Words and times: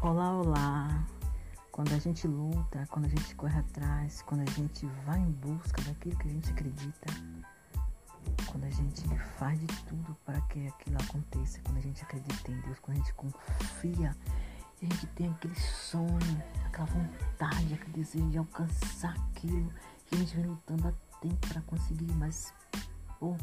Olá, 0.00 0.32
olá. 0.32 1.04
Quando 1.72 1.92
a 1.92 1.98
gente 1.98 2.28
luta, 2.28 2.86
quando 2.88 3.06
a 3.06 3.08
gente 3.08 3.34
corre 3.34 3.58
atrás, 3.58 4.22
quando 4.22 4.42
a 4.48 4.52
gente 4.52 4.86
vai 5.04 5.18
em 5.18 5.32
busca 5.32 5.82
daquilo 5.82 6.16
que 6.18 6.28
a 6.28 6.30
gente 6.30 6.50
acredita, 6.50 7.06
quando 8.46 8.62
a 8.62 8.70
gente 8.70 9.02
faz 9.38 9.58
de 9.58 9.66
tudo 9.66 10.16
para 10.24 10.40
que 10.42 10.68
aquilo 10.68 10.98
aconteça, 11.02 11.58
quando 11.64 11.78
a 11.78 11.80
gente 11.80 12.00
acredita 12.00 12.48
em 12.48 12.60
Deus, 12.60 12.78
quando 12.78 12.96
a 12.96 13.00
gente 13.00 13.12
confia, 13.14 14.16
a 14.80 14.84
gente 14.84 15.06
tem 15.08 15.30
aquele 15.32 15.58
sonho, 15.58 16.42
aquela 16.64 16.86
vontade, 16.86 17.74
aquele 17.74 17.92
desejo 17.92 18.30
de 18.30 18.38
alcançar 18.38 19.16
aquilo 19.30 19.68
que 20.06 20.14
a 20.14 20.18
gente 20.18 20.36
vem 20.36 20.46
lutando 20.46 20.86
há 20.86 20.92
tempo 21.20 21.48
para 21.48 21.60
conseguir, 21.62 22.12
mas 22.12 22.54
por 23.18 23.36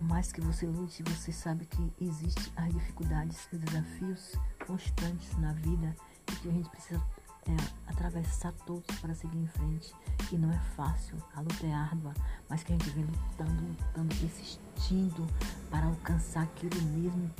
mais 0.00 0.32
que 0.32 0.40
você 0.40 0.66
lute, 0.66 1.02
você 1.02 1.30
sabe 1.32 1.66
que 1.66 1.92
existem 2.00 2.52
as 2.56 2.72
dificuldades 2.72 3.48
e 3.52 3.56
desafios 3.56 4.34
constantes 4.66 5.36
na 5.38 5.52
vida 5.52 5.94
e 6.30 6.36
que 6.36 6.48
a 6.48 6.52
gente 6.52 6.68
precisa 6.70 7.00
é, 7.46 7.90
atravessar 7.90 8.52
todos 8.66 8.96
para 8.98 9.14
seguir 9.14 9.38
em 9.38 9.46
frente. 9.46 9.94
E 10.32 10.36
não 10.36 10.50
é 10.50 10.58
fácil, 10.76 11.16
a 11.34 11.40
luta 11.40 11.66
é 11.66 11.72
árdua, 11.72 12.14
mas 12.48 12.62
que 12.62 12.72
a 12.72 12.76
gente 12.76 12.90
vem 12.90 13.04
lutando, 13.04 13.62
lutando, 13.62 14.14
persistindo 14.16 15.26
para 15.70 15.86
alcançar 15.86 16.44
aquilo 16.44 16.80
mesmo 16.82 17.30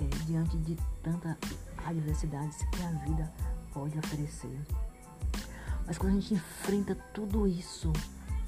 é, 0.00 0.24
diante 0.24 0.56
de 0.58 0.76
tantas 1.02 1.36
adversidades 1.84 2.56
que 2.56 2.82
a 2.82 2.90
vida 3.04 3.32
pode 3.72 3.98
oferecer. 3.98 4.60
Mas 5.86 5.98
quando 5.98 6.16
a 6.16 6.20
gente 6.20 6.34
enfrenta 6.34 6.94
tudo 7.12 7.46
isso 7.46 7.92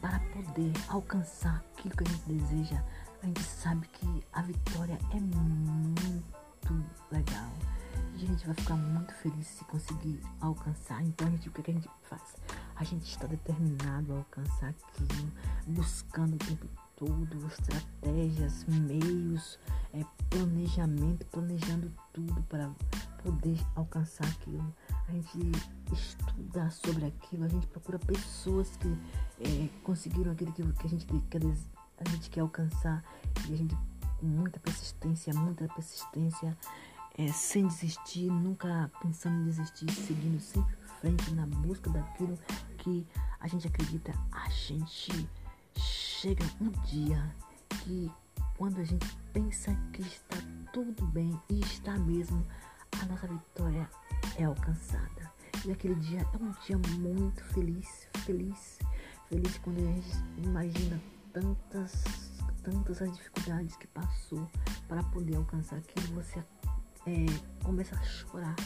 para 0.00 0.18
poder 0.18 0.72
alcançar 0.88 1.62
aquilo 1.76 1.96
que 1.96 2.04
a 2.04 2.06
gente 2.06 2.22
deseja, 2.26 2.82
a 3.22 3.26
gente 3.26 3.42
sabe 3.42 3.86
que 3.88 4.24
a 4.32 4.42
vitória 4.42 4.98
é 5.10 5.20
muito 5.20 6.84
legal. 7.10 7.52
E 8.16 8.24
a 8.24 8.26
gente 8.26 8.46
vai 8.46 8.54
ficar 8.54 8.76
muito 8.76 9.12
feliz 9.14 9.46
se 9.46 9.64
conseguir 9.64 10.20
alcançar. 10.40 11.02
Então, 11.02 11.26
a 11.26 11.30
gente, 11.30 11.48
o 11.48 11.52
que, 11.52 11.62
que 11.62 11.70
a 11.70 11.74
gente 11.74 11.88
faz? 12.02 12.36
A 12.76 12.84
gente 12.84 13.04
está 13.04 13.26
determinado 13.26 14.12
a 14.12 14.18
alcançar 14.18 14.70
aquilo, 14.70 15.30
buscando 15.66 16.34
o 16.34 16.38
tempo 16.38 16.66
todo 16.96 17.46
estratégias, 17.46 18.64
meios, 18.66 19.58
é, 19.94 20.04
planejamento, 20.28 21.26
planejando 21.26 21.90
tudo 22.12 22.42
para 22.42 22.70
poder 23.22 23.58
alcançar 23.74 24.26
aquilo. 24.26 24.74
A 25.08 25.12
gente 25.12 25.52
estuda 25.92 26.70
sobre 26.70 27.06
aquilo, 27.06 27.44
a 27.44 27.48
gente 27.48 27.66
procura 27.66 27.98
pessoas 27.98 28.70
que 28.76 28.88
é, 29.40 29.68
conseguiram 29.82 30.32
aquilo 30.32 30.52
que, 30.52 30.62
que 30.62 30.86
a 30.86 30.90
gente 30.90 31.06
quer 31.06 31.40
a 32.00 32.08
gente 32.10 32.30
quer 32.30 32.40
alcançar 32.40 33.04
e 33.48 33.54
a 33.54 33.56
gente 33.56 33.76
com 34.18 34.26
muita 34.26 34.60
persistência, 34.60 35.32
muita 35.32 35.66
persistência, 35.68 36.56
é, 37.16 37.28
sem 37.32 37.66
desistir, 37.66 38.30
nunca 38.30 38.90
pensando 39.00 39.40
em 39.40 39.44
desistir, 39.44 39.90
seguindo 39.90 40.40
sempre 40.40 40.76
frente 41.00 41.30
na 41.32 41.46
busca 41.46 41.88
daquilo 41.90 42.38
que 42.78 43.06
a 43.40 43.48
gente 43.48 43.66
acredita, 43.66 44.12
a 44.30 44.48
gente 44.50 45.28
chega 45.76 46.44
um 46.60 46.70
dia 46.84 47.34
que 47.82 48.10
quando 48.58 48.78
a 48.78 48.84
gente 48.84 49.06
pensa 49.32 49.74
que 49.92 50.02
está 50.02 50.36
tudo 50.72 51.06
bem 51.06 51.40
e 51.48 51.60
está 51.60 51.96
mesmo, 51.98 52.46
a 53.00 53.06
nossa 53.06 53.26
vitória 53.26 53.88
é 54.36 54.44
alcançada. 54.44 55.32
E 55.64 55.72
aquele 55.72 55.94
dia 55.94 56.20
é 56.20 56.36
um 56.36 56.52
dia 56.66 56.78
muito 56.98 57.42
feliz, 57.44 58.06
feliz, 58.24 58.78
feliz 59.28 59.58
quando 59.58 59.78
a 59.78 59.92
gente 59.92 60.10
imagina 60.38 61.00
tantas, 61.32 61.92
tantas 62.62 63.02
as 63.02 63.12
dificuldades 63.12 63.76
que 63.76 63.86
passou 63.88 64.48
para 64.88 65.02
poder 65.04 65.36
alcançar 65.36 65.76
aquilo, 65.76 66.14
você 66.14 66.42
é, 67.06 67.26
começa 67.64 67.94
a 67.94 68.02
chorar, 68.02 68.56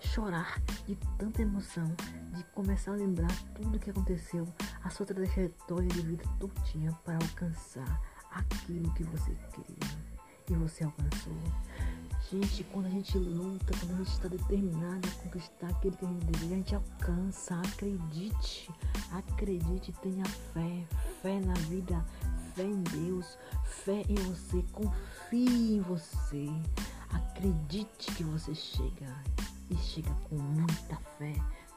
chorar 0.00 0.60
de 0.86 0.96
tanta 1.18 1.42
emoção, 1.42 1.94
de 2.32 2.44
começar 2.54 2.92
a 2.92 2.96
lembrar 2.96 3.30
tudo 3.54 3.78
que 3.78 3.90
aconteceu, 3.90 4.46
a 4.82 4.90
sua 4.90 5.06
trajetória 5.06 5.88
de 5.88 6.02
vida 6.02 6.24
todinha 6.38 6.92
para 7.04 7.14
alcançar 7.14 8.00
aquilo 8.30 8.92
que 8.94 9.04
você 9.04 9.34
queria 9.52 10.19
e 10.50 10.54
você 10.54 10.84
alcançou. 10.84 11.32
Gente, 12.30 12.62
quando 12.64 12.86
a 12.86 12.90
gente 12.90 13.18
luta, 13.18 13.72
quando 13.78 13.92
a 13.92 13.96
gente 13.96 14.10
está 14.10 14.28
determinado 14.28 15.08
a 15.08 15.22
conquistar 15.22 15.68
aquilo 15.68 15.96
que 15.96 16.04
a 16.04 16.08
gente 16.08 16.26
deseja, 16.26 16.54
a 16.54 16.56
gente 16.58 16.74
alcança. 16.74 17.60
Acredite, 17.60 18.70
acredite, 19.10 19.92
tenha 20.00 20.24
fé, 20.24 20.86
fé 21.22 21.40
na 21.40 21.54
vida, 21.54 22.04
fé 22.54 22.62
em 22.62 22.82
Deus, 22.82 23.36
fé 23.64 24.04
em 24.08 24.14
você, 24.14 24.62
confie 24.72 25.76
em 25.76 25.80
você. 25.80 26.48
Acredite 27.10 28.14
que 28.14 28.22
você 28.22 28.54
chega 28.54 29.12
e 29.68 29.76
chega 29.76 30.10
com 30.28 30.36
muita 30.36 30.96
fé, 31.18 31.34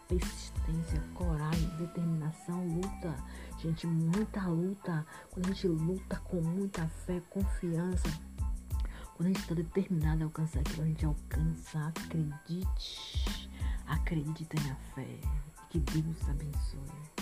persistência, 0.07 1.01
coragem, 1.15 1.67
determinação, 1.77 2.63
luta. 2.75 3.15
Gente, 3.59 3.87
muita 3.87 4.45
luta. 4.47 5.05
Quando 5.31 5.47
a 5.47 5.53
gente 5.53 5.67
luta 5.67 6.17
com 6.25 6.41
muita 6.41 6.85
fé, 7.05 7.19
confiança, 7.29 8.09
quando 9.15 9.27
a 9.27 9.31
gente 9.31 9.41
está 9.41 9.55
determinado 9.55 10.21
a 10.21 10.25
alcançar 10.25 10.59
aquilo, 10.59 10.83
a 10.83 10.85
gente 10.85 11.05
alcança. 11.05 11.87
Acredite. 11.87 13.49
Acredite, 13.87 14.45
tenha 14.45 14.75
fé. 14.95 15.19
Que 15.69 15.79
Deus 15.79 16.29
abençoe. 16.29 17.12